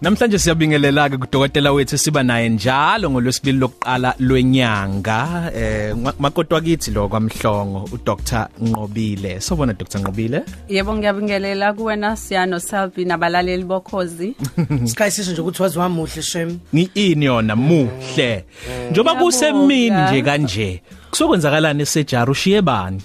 Namhlanje 0.00 0.38
siyabingelela 0.38 1.08
ke 1.08 1.18
kudokotela 1.18 1.72
wethu 1.72 1.98
siba 1.98 2.22
naye 2.22 2.48
njalo 2.48 3.10
ngolwesibili 3.10 3.58
lokuqala 3.58 4.14
lwenyanga. 4.18 5.52
Eh 5.54 5.94
makotwa 6.18 6.60
kithi 6.60 6.90
lo 6.90 7.08
kwamhlongo 7.08 7.88
uDr 7.92 8.48
Nqobile 8.60 9.40
sobona 9.40 9.72
Dr 9.72 9.98
Nqobile 10.00 10.42
Yebo 10.68 10.96
ngiyabingelela 10.96 11.72
kuwena 11.72 12.16
Siyano 12.16 12.60
Selby 12.60 13.04
nabalaleli 13.04 13.64
bokhozi. 13.64 14.34
Sikhayisisho 14.84 15.32
nje 15.32 15.40
ukuthi 15.40 15.62
waziwa 15.62 15.88
muhle 15.88 16.22
shem. 16.22 16.58
Ngiyini 16.74 17.24
yona 17.24 17.56
muhle. 17.56 18.44
Njoba 18.90 19.14
kusemini 19.14 20.02
nje 20.02 20.22
kanje 20.22 20.82
kusokwenzakalani 21.10 21.82
esejari 21.82 22.30
ushiye 22.30 22.62
bani? 22.62 23.02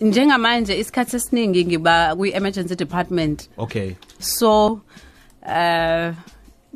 Njengamanje 0.00 0.78
isikhathi 0.78 1.16
esiningi 1.16 1.64
ngiba 1.64 2.16
kwi 2.16 2.30
emergency 2.32 2.74
department. 2.76 3.48
Okay. 3.58 3.94
So 4.18 4.80
eh 5.48 6.12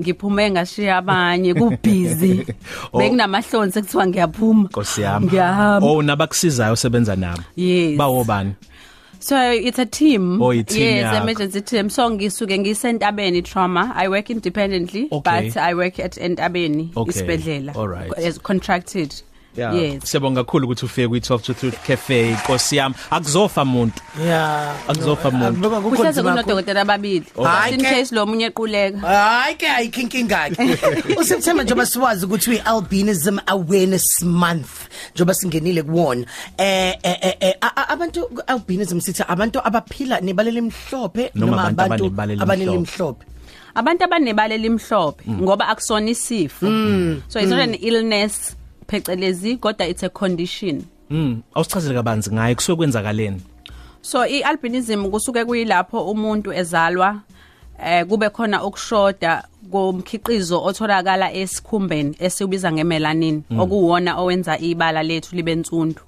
ngiphume 0.01 0.51
ngashiya 0.51 0.97
abanye 0.97 1.55
kubhizi. 1.55 2.47
Oh. 2.93 2.99
bekunamahlonzi 2.99 3.79
ekuthiwa 3.79 4.07
ngiyaphuma. 4.07 4.69
Nkosi 4.69 5.01
yami. 5.02 5.27
Ngiyahamba. 5.27 5.87
Oh 5.87 6.02
nabakusizayo 6.02 6.73
osebenza 6.73 7.16
nabo? 7.16 7.43
Yes. 7.57 7.99
Bawo 7.99 8.25
bani? 8.25 8.55
So 9.21 9.37
it's 9.52 9.79
a 9.79 9.87
team. 9.87 10.43
Oh, 10.43 10.51
i-team 10.52 10.97
yes 10.97 11.05
yakho. 11.05 11.23
emergency 11.23 11.61
team. 11.61 11.88
So 11.91 12.11
ngisuke 12.11 12.59
ngisentabeni 12.59 13.43
trauma. 13.43 13.93
I 13.95 14.09
work 14.09 14.30
independently 14.30 15.09
Okay. 15.13 15.49
but 15.49 15.57
i 15.57 15.74
work 15.74 15.99
at 16.01 16.16
entabeni 16.19 16.91
Okay. 16.97 17.11
isibedlela 17.13 17.74
All 17.77 17.88
right. 17.88 18.13
as 18.19 18.38
contracted. 18.38 19.15
Yeah. 19.56 19.74
yes 19.77 20.02
Siyabonga 20.05 20.45
kakhulu 20.45 20.65
ukuthi 20.66 20.84
ufike 20.84 21.09
kwi 21.09 21.20
12 21.20 21.38
to 21.42 21.52
3 21.52 21.73
cafe 21.87 22.33
Nkosi 22.33 22.77
yami 22.77 22.95
akuzofa 23.10 23.62
umuntu 23.62 24.01
yeah 24.27 24.74
Akuzofa 24.88 25.29
umuntu. 25.29 25.66
Akubeka 25.66 25.80
kuhleze 25.80 26.23
kukhona 26.23 26.43
kunodokotela 26.43 26.80
ababili 26.80 27.27
Hayi 27.45 27.74
in 27.74 27.80
ke. 27.80 27.90
case 27.90 28.15
lo 28.15 28.27
munye 28.27 28.46
equleka 28.46 28.99
Hayi 28.99 29.54
ke 29.54 29.66
ayikhinkinga 29.68 30.51
ke. 30.51 30.79
uSeptember 31.21 31.65
njoba 31.65 31.87
siwazi 31.87 32.27
ukuthi 32.27 32.51
we 32.51 32.59
albinism 32.65 33.38
awareness 33.46 34.23
month 34.23 34.71
njoba 35.15 35.35
singenile 35.35 35.82
kuwona. 35.82 36.24
Eh 36.59 36.96
eh 37.02 37.18
eh, 37.23 37.34
eh 37.40 37.55
a- 37.60 37.77
a- 37.77 37.88
abantu 37.88 38.30
albinism 38.46 39.01
sithi 39.01 39.23
abantu 39.29 39.60
abaphila 39.65 40.21
nebalele 40.21 40.59
emhlophe 40.59 41.30
Noma 41.34 41.65
abantu 41.68 41.82
abanebala 41.82 42.43
abanele 42.43 42.71
elimhlophe. 42.73 42.99
emhlophe. 42.99 43.24
abantu 43.74 44.05
abanebala 44.05 44.55
elimhlophe 44.55 45.30
ngoba 45.30 45.68
akusona 45.68 46.10
isifo 46.10 46.66
so 47.29 47.40
it's 47.40 47.51
not 47.51 47.60
an 47.60 47.74
illness 47.74 48.57
phecelezi 48.87 49.57
kodwa 49.57 49.87
it's 49.88 50.02
a 50.02 50.09
condition. 50.09 50.83
Mm 51.11 51.43
awusichazele 51.55 51.95
kabanzi 51.95 52.30
ngaye 52.33 52.55
kusokwenzakaleni 52.55 53.41
so 54.01 54.27
ialbinism 54.27 55.11
kusuke 55.11 55.45
kuyilapho 55.45 56.11
umuntu 56.11 56.52
ezalwa 56.52 57.21
eh 57.87 58.07
kube 58.07 58.30
khona 58.30 58.65
ukushoda 58.65 59.45
komkhiqizo 59.73 60.65
otholakala 60.65 61.33
esikhumbeni 61.33 62.16
esibiza 62.21 62.73
ngemelanin 62.73 63.43
okuwona 63.59 64.16
owenza 64.16 64.59
ibala 64.59 65.03
lethu 65.03 65.37
libe 65.37 65.55
nsundu. 65.55 66.00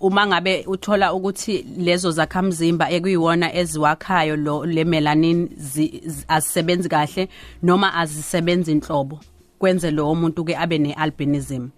Uma 0.00 0.26
ngabe 0.26 0.64
uthola 0.66 1.12
ukuthi 1.14 1.64
lezo 1.78 2.10
zakhamzimba 2.10 2.90
ekuyiwona 2.90 3.54
eziwakhayo 3.54 4.36
lo 4.36 4.66
le 4.66 4.84
melanin 4.84 5.48
zi- 5.56 6.02
zi- 6.06 6.24
azisebenzi 6.28 6.88
kahle 6.88 7.28
noma 7.62 7.94
azisebenzi 7.94 8.72
inhlobo 8.72 9.20
kwenze 9.62 9.90
lo 9.94 10.10
muntu 10.14 10.42
ke 10.44 10.56
abe 10.58 10.78
nealbinism? 10.78 11.70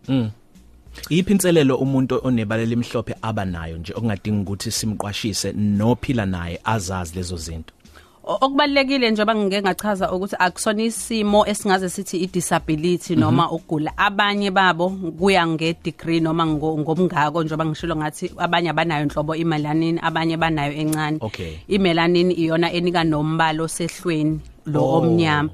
Yiphi 1.11 1.33
inselelo 1.33 1.77
umuntu 1.77 2.21
onebala 2.25 2.63
elimhlophe 2.63 3.15
abanayo 3.23 3.77
nje 3.79 3.93
okungadingi 3.93 4.41
ukuthi 4.43 4.71
simqwashise 4.71 5.53
nophila 5.53 6.25
naye 6.27 6.61
azazi 6.65 7.17
lezo 7.17 7.37
zinto? 7.37 7.75
Okubalekile 8.27 9.11
njengoba 9.11 9.35
ngike 9.35 9.63
ngachaza 9.63 10.13
ukuthi 10.13 10.37
akusona 10.39 10.83
isimo 10.83 11.47
esingaze 11.47 11.89
sithi 11.89 12.17
i 12.25 12.27
disability 12.27 13.17
noma 13.17 13.51
ukugula. 13.51 13.93
Abanye 13.99 14.51
babo 14.51 14.91
kuya 15.19 15.47
nge 15.47 15.77
degree 15.85 16.21
noma 16.21 16.47
ngo- 16.47 16.79
ngomngako 16.79 17.43
njengoba 17.43 17.67
ngishilo 17.67 17.97
ngathi 17.97 18.31
abanye 18.39 18.71
abanayo 18.71 19.03
inhlobo 19.05 19.35
imelanin 19.37 19.99
abanye 20.03 20.37
banayo 20.37 20.73
encane. 20.73 21.19
Imelanin 21.69 22.31
iyona 22.31 22.73
enika 22.73 23.05
nombala 23.05 23.63
osehlweni. 23.63 24.41
Lo 24.67 24.81
Oh, 24.85 25.01
omnyama. 25.03 25.51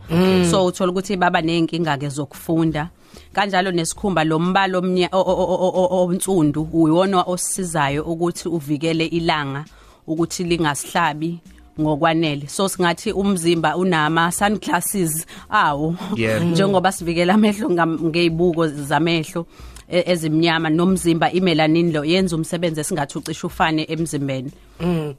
So 0.51 0.67
uthola 0.67 0.93
ukuthi 0.93 1.17
baba 1.19 1.41
nenkinga 1.43 1.99
ke 1.99 2.09
zokufunda. 2.09 2.91
Kanjalo 3.35 3.71
nesikhumba 3.73 4.25
lo 4.25 4.39
mbala 4.39 4.79
omnya 4.79 5.09
o- 5.13 5.19
o- 5.21 5.37
o- 5.37 5.73
o- 5.75 5.89
o- 5.91 6.07
onsundu 6.07 6.69
uyiwona 6.73 7.23
osisizayo 7.27 8.03
ukuthi 8.05 8.49
uvikele 8.49 9.07
ilanga 9.07 9.65
ukuthi 10.07 10.45
lingasihlabi 10.45 11.39
ngokwanele. 11.81 12.49
So 12.49 12.69
singathi 12.69 13.13
umzimba 13.13 13.77
unama 13.77 14.31
sunglasses 14.33 15.27
awo. 15.51 15.95
Njengoba 16.45 16.93
sivikela 16.93 17.35
amehlo 17.35 17.71
ngezibuko 17.71 18.69
zamehlo 18.69 19.47
e- 19.89 20.05
ezimnyama 20.13 20.71
nomzimba 20.71 21.33
imelanin 21.33 21.93
lo 21.93 22.05
yenza 22.05 22.37
umsebenzi 22.37 22.81
esingathi 22.81 23.19
ucisha 23.19 23.47
ufane 23.47 23.87
emzimbeni. 23.89 24.51
Ah 24.81 25.13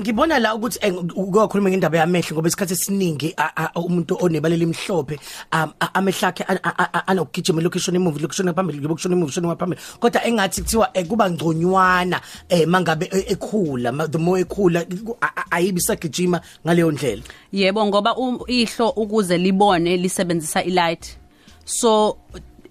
ngibona 0.00 0.38
la 0.38 0.54
ukuthi 0.54 0.78
eh, 0.82 0.94
ukukhuluma 1.16 1.70
ngendaba 1.70 1.98
yamehlo 1.98 2.34
ngoba 2.34 2.48
isikhathi 2.48 2.72
esiningi 2.72 3.34
a- 3.36 3.52
a- 3.56 3.72
umuntu 3.80 4.16
onebalele 4.20 4.64
emhlophe 4.64 5.18
um, 5.52 5.72
a- 5.80 5.94
amehlo 5.94 6.28
akhe 6.28 6.44
an- 6.44 6.60
a- 6.62 6.88
a- 6.94 7.06
anokugijima 7.06 7.62
location 7.62 7.96
emuvi 7.96 8.20
location 8.22 8.54
phambili 8.54 8.80
location 8.80 9.12
emuvi 9.12 9.32
location 9.34 9.56
phambili 9.58 9.80
kodwa 10.00 10.24
engathi 10.26 10.62
kuthiwa 10.62 10.90
eh, 10.94 11.06
kuba 11.06 11.30
ngconywana 11.30 12.20
eh 12.48 12.66
mangabe 12.68 13.08
eh, 13.12 13.24
ekhula 13.32 13.92
ma- 13.92 14.08
the 14.08 14.18
more 14.18 14.40
ekhula 14.40 14.84
ku- 14.84 15.16
a- 15.20 15.32
a- 15.36 15.50
ayibi 15.50 15.80
sagijima 15.80 16.40
ngaleyo 16.66 16.90
ndlela. 16.92 17.22
Yebo 17.52 17.86
ngoba 17.86 18.14
um- 18.16 18.40
ihlo 18.46 18.88
ukuze 18.88 19.38
libone 19.38 19.96
lisebenzisa 19.96 20.62
ilight. 20.62 21.16
So 21.64 22.16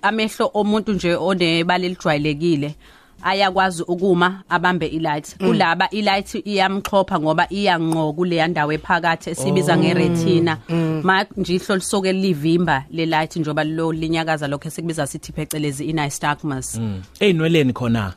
amehlo 0.02 0.52
omuntu 0.54 0.94
nje 0.94 1.16
onebala 1.16 1.86
elijwayelekile 1.86 2.76
ayakwazi 3.24 3.84
ukuma 3.84 4.44
abambe 4.50 4.88
ilight. 4.88 5.38
Kulaba 5.38 5.90
ilight 5.90 6.36
iyamxhopha 6.36 7.20
ngoba 7.20 7.48
iyanqo 7.50 8.14
kule 8.14 8.48
ndawo 8.48 8.72
ephakathi 8.72 9.30
esibiza 9.30 9.78
ngeretina. 9.78 10.58
Manje 11.04 11.56
ihlo 11.56 11.76
lisoke 11.76 12.14
livimba 12.14 12.86
le 12.92 13.06
light 13.06 13.36
njoba 13.36 13.64
lo 13.64 13.92
linyakaza 13.92 14.48
lokho 14.48 14.68
esikubiza 14.68 15.08
sithi 15.08 15.32
phecelezi 15.32 15.86
inystagmus. 15.86 16.80
Einweleni 17.20 17.74
khona? 17.74 18.14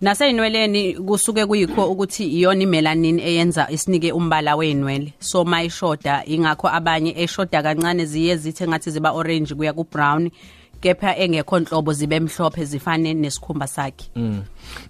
Naseyinweleni 0.00 0.94
kusuke 0.94 1.46
kuyikho 1.46 1.90
ukuthi 1.90 2.24
iyona 2.26 2.62
imelanin 2.62 3.20
eyenza 3.20 3.70
isinike 3.70 4.12
umbala 4.12 4.56
wenwele 4.56 5.12
so 5.18 5.44
mayishoda 5.44 6.24
ingakho 6.26 6.68
abanye 6.68 7.14
eshoda 7.16 7.62
kancane 7.62 8.04
ziye 8.04 8.36
zithe 8.36 8.68
ngathi 8.68 8.90
ziba 8.90 9.12
orange 9.12 9.54
kuya 9.54 9.72
ku 9.72 9.84
brown 9.84 10.30
kepha 10.80 11.16
engekho 11.16 11.58
inhlobo 11.58 11.92
zibe 11.92 12.16
emhlophe 12.16 12.64
zifane 12.64 13.14
nesikhumba 13.14 13.66
sakhe. 13.66 14.10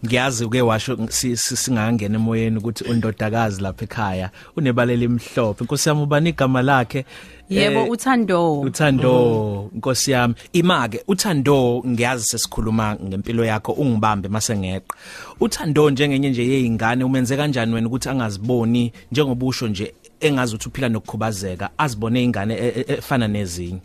Ngiyazi 0.06 0.44
uke 0.44 0.62
washo 0.62 0.98
si- 1.08 1.36
si- 1.36 1.56
singangena 1.56 2.14
emoyeni 2.18 2.56
ukuthi 2.58 2.84
undodakazi 2.84 3.62
lapha 3.62 3.84
ekhaya 3.84 4.30
unebala 4.56 4.92
elimhlophe 4.92 5.64
inkosi 5.64 5.88
yami 5.88 6.02
ubani 6.02 6.28
igama 6.30 6.62
lakhe? 6.62 7.04
Yebo 7.48 7.80
Eh, 7.80 7.90
uthando. 7.90 8.60
uthando 8.60 9.70
nkosi 9.74 10.10
yami. 10.10 10.34
Imake 10.52 11.02
uthando 11.08 11.82
ngiyazi 11.86 12.24
sesikhuluma 12.24 12.96
ngempilo 13.04 13.44
yakho 13.44 13.72
ungibambe 13.72 14.28
mase 14.28 14.56
ngeqa 14.58 14.96
uthando 15.40 15.90
njengenye 15.90 16.30
nje 16.30 16.46
yezingane 16.48 17.04
umenze 17.04 17.36
kanjani 17.36 17.74
wena 17.74 17.86
ukuthi 17.86 18.08
angaziboni? 18.08 18.92
Njengoba 19.12 19.46
usho 19.46 19.68
nje 19.68 19.94
engazi 20.20 20.54
ukuthi 20.54 20.68
uphila 20.68 20.88
nokukhubazeka 20.88 21.70
azibone 21.78 22.20
izingane 22.20 22.54
e- 22.54 22.68
e- 22.88 22.92
efana 22.92 23.28
nezinye? 23.28 23.80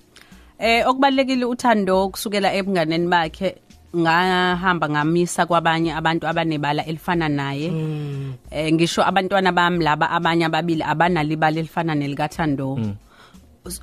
Eh 0.60 0.88
okubalekile 0.88 1.46
uthando 1.46 2.10
kusukela 2.10 2.54
ebunganeni 2.56 3.08
bakhe 3.08 3.60
ngahamba 3.96 4.90
ngamisa 4.90 5.46
kwabanye 5.46 5.92
abantu 5.92 6.28
abanebala 6.28 6.86
elifana 6.86 7.28
naye. 7.30 7.68
Eh 8.52 8.72
ngisho 8.74 9.04
abantwana 9.04 9.52
bami 9.52 9.84
laba 9.84 10.10
abanye 10.10 10.46
ababili 10.46 10.84
abanalibala 10.84 11.60
elifana 11.60 11.96
nelikathando. 11.96 12.80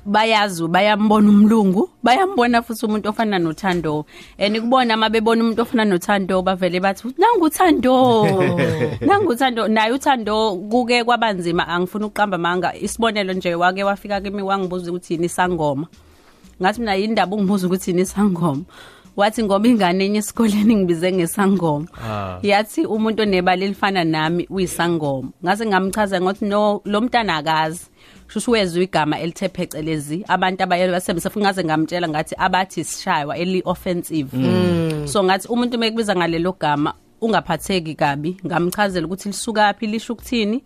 Bayazi 0.05 0.65
bayambona 0.67 1.29
umlungu 1.29 1.89
bayambona 2.03 2.61
futhi 2.61 2.85
umuntu 2.85 3.09
ofana 3.09 3.37
nothando. 3.37 4.05
And 4.39 4.57
kubona 4.57 4.97
mabebona 4.97 5.43
umuntu 5.43 5.61
ofana 5.61 5.85
nothando 5.85 6.41
bavele 6.41 6.79
bathi 6.79 7.13
nangu 7.17 7.45
uthando 7.45 7.93
nangu 9.07 9.29
uthando 9.29 9.67
naye 9.67 9.91
uthando 9.91 10.55
kuke 10.71 11.03
kwabanzima 11.03 11.67
angifuni 11.67 12.05
ukuqamba 12.05 12.37
manga. 12.37 12.73
Isibonelo 12.75 13.33
nje 13.33 13.55
wake 13.55 13.83
wafika 13.83 14.21
kimi 14.21 14.41
wangibuza 14.41 14.89
ukuthi 14.89 15.13
yini 15.13 15.29
sangoma 15.29 15.87
ngathi 16.61 16.79
mina 16.79 16.95
yindaba 16.95 17.35
ungibuza 17.35 17.67
ukuthi 17.67 17.91
yini 17.91 18.01
isangoma 18.01 18.63
wathi 19.15 19.43
ngoba 19.43 19.67
ingane 19.67 20.05
enye 20.05 20.19
esikoleni 20.19 20.75
ngibize 20.75 21.11
ngesangoma. 21.11 21.87
Ah. 22.01 22.39
yathi 22.41 22.85
umuntu 22.85 23.21
onebala 23.21 23.65
elifana 23.65 24.03
nami 24.03 24.47
uyisangoma. 24.49 25.29
Ngase 25.43 25.65
ngamchaza 25.65 26.21
ngokuthi 26.21 26.45
no 26.45 26.81
lo 26.85 27.01
mntana 27.01 27.37
akazi. 27.37 27.85
Shuthi 28.27 28.51
wezwe 28.51 28.83
igama 28.83 29.19
elithe 29.19 29.49
phecelezi. 29.49 30.25
Abantu 30.27 30.63
abayele 30.63 30.91
basebenzisa 30.91 31.29
futhi 31.29 31.45
ngaze 31.45 31.63
ngamtshela 31.63 32.09
ngathi 32.09 32.35
abathi 32.37 32.83
sishaywa 32.83 33.37
eli 33.37 33.61
offensive 33.65 34.31
so 35.05 35.23
ngathi 35.23 35.47
umuntu 35.47 35.77
mekubiza 35.77 36.15
ngalelo 36.15 36.55
gama 36.59 36.93
ungaphatheki 37.21 37.95
kabi. 37.95 38.37
Ngamchazela 38.45 39.05
ukuthi 39.05 39.29
lisuka 39.29 39.73
phi 39.73 39.87
lisho 39.87 40.13
ukuthini? 40.13 40.63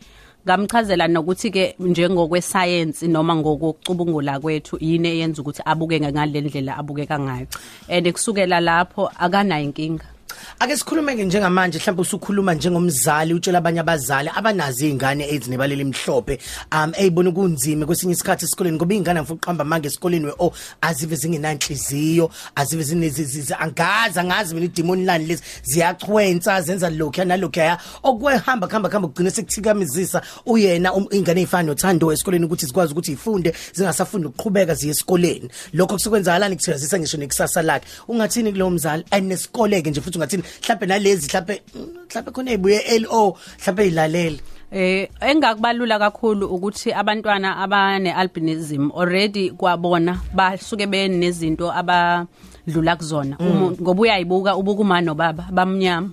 Ngamchazela 0.48 1.08
nokuthi 1.08 1.52
ke 1.52 1.76
njengokwesayensi 1.80 3.08
noma 3.08 3.36
ngokucubungula 3.36 4.40
kwethu 4.40 4.78
yini 4.80 5.08
eyenza 5.08 5.42
ukuthi 5.42 5.62
abuke 5.66 6.00
ngalendlela 6.00 6.78
abukeka 6.78 7.20
ngayo. 7.20 7.48
And 7.90 8.08
kusukela 8.14 8.60
lapho 8.60 9.12
akanayo 9.20 9.64
inkinga. 9.64 10.17
Ake 10.60 10.78
sikhulume 10.78 11.16
ke 11.16 11.26
njengamanje 11.26 11.78
mhlawumbe 11.80 12.02
usukhuluma 12.02 12.54
njengomzali 12.54 13.34
utshela 13.34 13.58
abanye 13.58 13.80
abazali 13.80 14.30
abanazo 14.36 14.86
izingane 14.86 15.28
ezinebaleli 15.30 15.82
emhlophe 15.82 16.40
um 16.72 16.92
eyibona 16.96 17.32
kunzima 17.32 17.86
kwesinye 17.86 18.14
isikhathi 18.14 18.46
esikoleni 18.46 18.78
ngoba 18.78 18.94
izingane 18.94 19.22
mfuqa 19.22 19.46
qhamba 19.46 19.64
manje 19.64 19.88
esikoleni 19.88 20.26
we 20.26 20.34
oh 20.40 20.54
azive 20.82 21.16
zingenanhliziyo 21.16 22.30
azive 22.56 22.84
zinezizizi 22.84 23.54
angazi 23.60 24.20
angazi 24.20 24.56
mina 24.56 24.66
idemon 24.66 25.06
land 25.06 25.28
lezi 25.28 25.44
ziyachwenza 25.64 26.62
zenza 26.62 26.90
lokho 26.90 27.26
nalokho 27.26 27.60
ya 27.60 27.78
okwehamba 28.04 28.68
khamba 28.68 28.90
khamba 28.90 29.08
kugcina 29.08 29.32
sekuthikamizisa 29.32 30.22
uyena 30.46 30.94
um- 30.94 31.08
ingane 31.12 31.42
ezifana 31.42 31.64
nothando 31.64 32.12
esikoleni 32.12 32.46
ukuthi 32.46 32.66
zikwazi 32.66 32.94
ukuthi 32.94 33.12
ifunde 33.12 33.54
zingasafunda 33.74 34.28
ukuqhubeka 34.30 34.76
ziye 34.76 34.92
esikoleni. 34.92 35.50
Lokho 35.74 35.94
kusukwenzakalani? 35.94 36.56
Kuthazisa 36.56 37.00
ngisho 37.00 37.18
nekusasa 37.18 37.62
lakhe. 37.62 37.88
Ungathini 38.08 38.52
kulowo 38.52 38.72
mzali? 38.72 39.04
Anesikole 39.12 39.82
ke 39.82 39.90
nje 39.90 40.02
futhi 40.02 40.18
ungathini 40.28 40.44
mhlawumbe 40.62 40.86
nalezi 40.86 41.28
mhlawumbe 41.28 41.62
mhlawumbe 42.10 42.32
khona 42.32 42.52
ezibuye 42.52 43.00
LO 43.00 43.38
mhlawumbe 43.60 43.88
ilalele 43.88 44.40
Eh 44.72 45.08
engakubalula 45.22 46.00
kakhulu 46.00 46.46
ukuthi 46.48 46.92
abantwana 46.94 47.58
abane 47.58 48.12
albinism 48.14 48.92
already 48.92 49.52
kwabona 49.52 50.20
basuke 50.36 50.88
benezinto 50.88 51.72
abadlula 51.72 52.96
kuzona. 52.96 53.38
Uma- 53.40 53.72
ngoba 53.72 54.02
uyayibuka 54.02 54.58
ubuka 54.58 54.82
uma 54.82 55.02
nobaba 55.02 55.48
bamnyama 55.52 56.10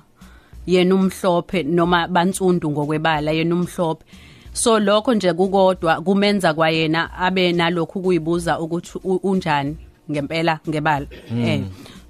yena 0.67 0.95
umhlophe 0.95 1.63
noma 1.63 2.07
bansundu 2.09 2.71
ngokwebala 2.71 3.33
yena 3.33 3.55
umhlophe. 3.55 4.05
So 4.53 4.79
lokho 4.79 5.15
nje 5.15 5.33
kukodwa 5.33 6.01
kumenza 6.01 6.55
kwayena 6.55 7.11
abe 7.19 7.53
nalokhu 7.53 8.03
kuyibuza 8.03 8.61
ukuthi 8.61 8.99
unjani 9.03 9.77
ngempela 10.11 10.61
ngebala. 10.69 11.07
Eh 11.43 11.61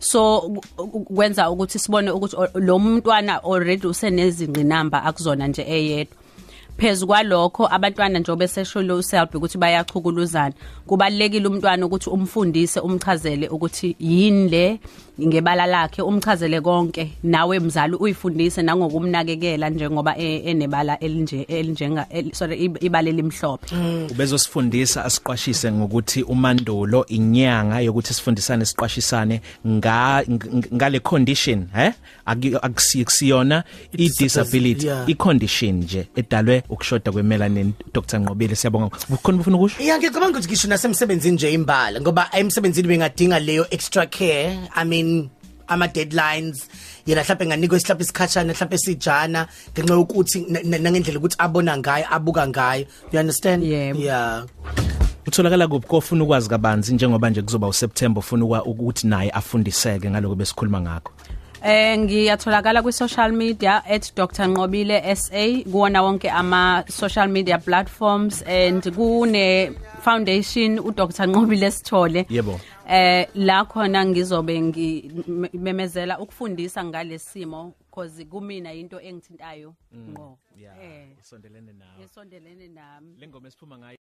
so 0.05 0.41
ku- 0.77 0.87
ku- 0.93 1.05
kwenza 1.17 1.51
ukuthi 1.51 1.79
sibone 1.79 2.11
ukuthi 2.11 2.37
o- 2.37 2.59
lo 2.61 2.79
mntwana 2.79 3.41
already 3.45 3.87
usenezingqinamba 3.87 5.03
akuzona 5.09 5.47
nje 5.49 5.63
eyedwa. 5.63 6.17
Phezu 6.79 7.07
kwalokho 7.07 7.67
abantwana 7.75 8.19
njengoba 8.19 8.45
esesholo 8.45 8.97
uselb 8.99 9.35
ukuthi 9.35 9.59
bayachukuluzana. 9.59 10.55
Kubalekile 10.87 11.49
umntwana 11.49 11.87
ukuthi 11.87 12.11
umfundise 12.11 12.81
umchazele 12.81 13.49
ukuthi 13.49 13.97
yini 14.01 14.49
le 14.49 14.81
ngebala 15.23 15.67
lakhe 15.67 16.03
umchazele 16.03 16.61
konke 16.61 17.13
nawe 17.23 17.59
mzali 17.61 17.95
uyifundise 17.97 18.63
nangokumnakekela 18.63 19.71
njengoba 19.71 20.19
e- 20.19 20.39
enebala 20.45 20.99
elinje 20.99 21.43
elinjenga 21.43 22.07
el- 22.11 22.33
sorry 22.35 22.57
ib- 22.69 22.85
ibala 22.85 23.09
elimhlophe. 23.09 23.77
Ubezosifundisa 24.11 25.05
asiqwashise 25.05 25.73
ngokuthi 25.73 26.23
umandulo 26.23 27.07
inyanga 27.07 27.81
yokuthi 27.81 28.15
sifundisane 28.15 28.65
siqwashisane 28.65 29.41
nga 29.67 30.23
ng- 30.23 30.75
ngale 30.75 31.01
condition 31.01 31.69
eh 31.79 31.93
Aki- 32.27 32.57
akusiyona 32.63 33.65
i 33.93 34.09
disability 34.19 34.87
yeah. 34.87 35.05
i 35.09 35.15
condition 35.15 35.75
nje 35.77 36.07
edalwe 36.17 36.63
ukushoda 36.69 37.13
kwemelanin 37.13 37.73
Dr. 37.95 38.19
Nqobile 38.19 38.57
siyabonga. 38.57 38.91
Ukhona 39.11 39.41
ufuna 39.41 39.57
ukusho? 39.57 39.83
Yeah 39.83 39.99
ngicabanga 39.99 40.39
ukuthi 40.39 40.49
ngisho 40.49 40.69
nasemsebenzini 40.69 41.35
nje 41.35 41.53
imbala 41.53 42.01
ngoba 42.01 42.29
emsebenzini 42.33 42.89
bengadinga 42.89 43.39
leyo 43.41 43.67
extra 43.71 44.07
care 44.07 44.59
I 44.75 44.85
mean 44.85 45.29
ama 45.69 45.89
deadlines 45.89 46.69
yena 47.07 47.23
mhlawumbe 47.23 47.47
nganikwe 47.47 47.79
mhlawumbe 47.79 48.05
isikhashana 48.05 48.53
mhlawumbe 48.53 48.79
sijana 48.79 49.47
ngenxa 49.73 49.95
yokuthi 49.95 50.47
na- 50.49 50.63
na- 50.63 50.79
nangendlela 50.79 51.19
ukuthi 51.19 51.37
abona 51.39 51.77
ngayo 51.79 52.05
abuka 52.11 52.49
ngayo. 52.49 52.87
You 53.13 53.21
understand? 53.21 53.63
Yebo. 53.65 53.99
yeah. 54.01 54.45
Utholakala 55.27 55.69
kuphi 55.69 55.87
kofuna 55.89 56.25
ukwazi 56.25 56.49
kabanzi 56.49 56.95
njengoba 56.95 57.31
nje 57.31 57.43
kuzoba 57.43 57.69
uSeptember 57.69 58.19
ufuna 58.19 58.45
ukwa- 58.45 58.65
ukuthi 58.65 59.07
naye 59.07 59.31
afundiseke 59.31 60.11
ngaloko 60.11 60.35
besikhuluma 60.35 60.81
ngakho? 60.81 61.13
Eh 61.65 61.99
ngiyatholakala 61.99 62.83
kwi 62.83 62.93
social 62.93 63.33
media 63.33 63.83
@drnqobile 64.17 65.17
SA 65.17 65.63
kuona 65.73 66.03
wonke 66.03 66.31
ama 66.31 66.85
social 66.89 67.29
media 67.29 67.59
platforms 67.59 68.43
and 68.47 68.83
kune 68.95 69.73
foundation 70.03 70.79
uDr 70.79 71.27
Nqobile 71.27 71.71
Sithole. 71.71 72.27
Yebo. 72.29 72.61
eh 72.89 73.27
la 73.35 73.65
khona 73.65 74.05
ngizobe 74.07 74.61
ngimemezela 74.61 76.19
ukufundisa 76.19 76.85
ngalesimo 76.85 77.73
because 77.89 78.25
kumina 78.25 78.73
into 78.75 78.99
engithintayo. 79.01 79.75
Ngqo. 79.95 80.37
eh. 80.83 81.07
isondelene 81.21 81.73
nawe 81.73 82.05
esondelene 82.05 82.69
nami. 82.69 83.15
Lengoma 83.21 83.49
esiphuma 83.49 83.79
ngayo 83.79 83.93